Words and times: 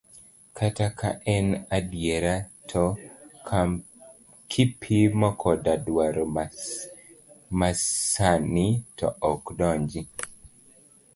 Kata 0.57 0.87
ka 0.99 1.09
en 1.35 1.47
adiera, 1.77 2.31
to 2.71 2.83
kipimo 4.51 5.29
koda 5.41 5.73
dwaro 5.85 6.23
masani, 7.59 8.67
to 8.97 9.07
ok 9.31 9.43
donji. 9.59 10.01